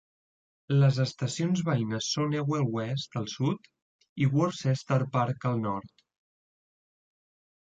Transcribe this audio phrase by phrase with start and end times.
[0.83, 3.69] Les estacions veïnes són Ewell West al sud
[4.25, 6.05] i Worcester Park al nord.